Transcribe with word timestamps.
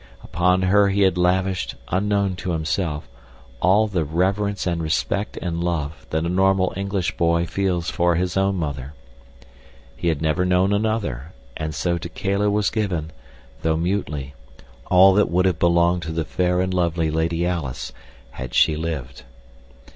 Upon 0.23 0.63
her 0.63 0.89
he 0.89 1.01
had 1.01 1.15
lavished, 1.15 1.75
unknown 1.89 2.35
to 2.37 2.53
himself, 2.53 3.07
all 3.61 3.85
the 3.87 4.03
reverence 4.03 4.65
and 4.65 4.81
respect 4.81 5.37
and 5.43 5.63
love 5.63 6.07
that 6.09 6.25
a 6.25 6.27
normal 6.27 6.73
English 6.75 7.15
boy 7.17 7.45
feels 7.45 7.91
for 7.91 8.15
his 8.15 8.35
own 8.35 8.55
mother. 8.55 8.95
He 9.95 10.07
had 10.07 10.19
never 10.19 10.43
known 10.43 10.73
another, 10.73 11.33
and 11.55 11.75
so 11.75 11.99
to 11.99 12.09
Kala 12.09 12.49
was 12.49 12.71
given, 12.71 13.11
though 13.61 13.77
mutely, 13.77 14.33
all 14.89 15.13
that 15.13 15.29
would 15.29 15.45
have 15.45 15.59
belonged 15.59 16.01
to 16.01 16.11
the 16.11 16.25
fair 16.25 16.61
and 16.61 16.73
lovely 16.73 17.11
Lady 17.11 17.45
Alice 17.45 17.93
had 18.31 18.55
she 18.55 18.75
lived. 18.75 19.21